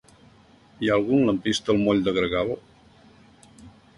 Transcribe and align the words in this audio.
Hi 0.85 0.89
ha 0.89 0.95
algun 0.99 1.21
lampista 1.29 1.73
al 1.75 1.79
moll 1.83 2.01
de 2.09 2.15
Gregal? 2.17 2.51